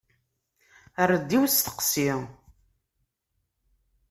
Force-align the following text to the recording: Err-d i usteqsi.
Err-d 1.03 1.29
i 1.37 1.37
usteqsi. 1.43 2.09